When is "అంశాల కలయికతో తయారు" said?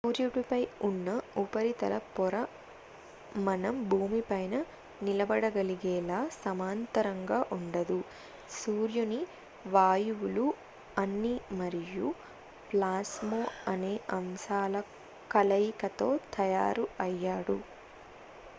14.19-16.87